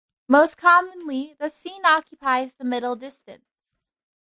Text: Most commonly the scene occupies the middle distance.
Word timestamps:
Most 0.27 0.57
commonly 0.57 1.35
the 1.37 1.47
scene 1.51 1.85
occupies 1.85 2.55
the 2.55 2.63
middle 2.63 2.95
distance. 2.95 3.91